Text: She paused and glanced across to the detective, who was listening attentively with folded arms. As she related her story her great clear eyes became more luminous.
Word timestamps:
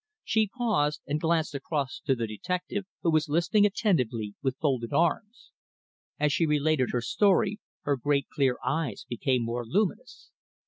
She 0.23 0.47
paused 0.49 1.01
and 1.05 1.21
glanced 1.21 1.53
across 1.53 1.99
to 2.05 2.15
the 2.15 2.25
detective, 2.25 2.85
who 3.03 3.11
was 3.11 3.29
listening 3.29 3.67
attentively 3.67 4.33
with 4.41 4.57
folded 4.57 4.91
arms. 4.93 5.51
As 6.19 6.33
she 6.33 6.47
related 6.47 6.89
her 6.91 7.01
story 7.01 7.59
her 7.83 7.97
great 7.97 8.27
clear 8.33 8.57
eyes 8.65 9.05
became 9.07 9.43
more 9.43 9.63
luminous. 9.63 10.31